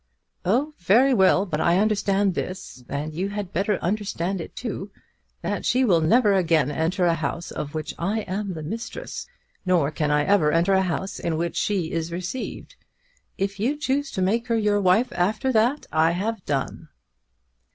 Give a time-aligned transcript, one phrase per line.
[0.45, 1.45] "Oh; very well.
[1.45, 4.89] But I understand this, and you had better understand it too;
[5.43, 9.27] that she will never again enter a house of which I am the mistress;
[9.63, 12.77] nor can I ever enter a house in which she is received.
[13.37, 16.87] If you choose to make her your wife after that, I have done."